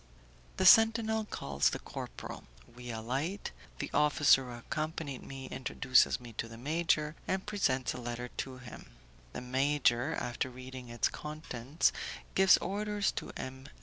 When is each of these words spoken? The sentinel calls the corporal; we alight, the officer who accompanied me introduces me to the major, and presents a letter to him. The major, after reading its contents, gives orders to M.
The 0.57 0.65
sentinel 0.65 1.25
calls 1.25 1.69
the 1.69 1.77
corporal; 1.77 2.45
we 2.75 2.89
alight, 2.89 3.51
the 3.77 3.91
officer 3.93 4.45
who 4.45 4.57
accompanied 4.57 5.21
me 5.21 5.45
introduces 5.49 6.19
me 6.19 6.33
to 6.39 6.47
the 6.47 6.57
major, 6.57 7.15
and 7.27 7.45
presents 7.45 7.93
a 7.93 8.01
letter 8.01 8.29
to 8.37 8.57
him. 8.57 8.89
The 9.33 9.41
major, 9.41 10.15
after 10.15 10.49
reading 10.49 10.89
its 10.89 11.07
contents, 11.07 11.91
gives 12.33 12.57
orders 12.57 13.11
to 13.11 13.29
M. 13.37 13.67